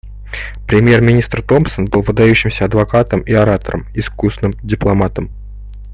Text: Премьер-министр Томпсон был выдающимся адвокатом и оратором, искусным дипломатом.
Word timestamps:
Премьер-министр 0.67 1.43
Томпсон 1.43 1.85
был 1.85 2.01
выдающимся 2.01 2.65
адвокатом 2.65 3.21
и 3.21 3.33
оратором, 3.33 3.85
искусным 3.93 4.49
дипломатом. 4.63 5.29